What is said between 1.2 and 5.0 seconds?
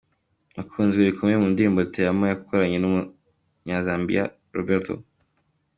mu ndirimbo ‘Te Amo’ yakoranye n’Umunya-Zambia Roberto.